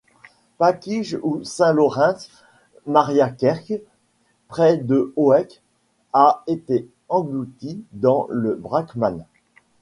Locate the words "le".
8.31-8.55